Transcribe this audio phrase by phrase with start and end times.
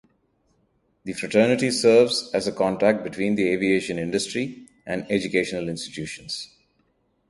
[1.03, 6.49] The fraternity serves as a contact between the aviation industry and educational institutions.